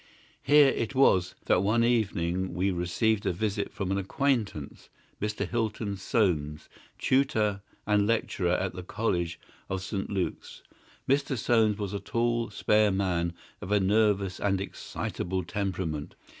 [0.41, 4.89] Here it was that one evening we received a visit from an acquaintance,
[5.21, 5.47] Mr.
[5.47, 10.09] Hilton Soames, tutor and lecturer at the College of St.
[10.09, 10.63] Luke's.
[11.07, 11.37] Mr.
[11.37, 16.15] Soames was a tall, spare man, of a nervous and excitable temperament.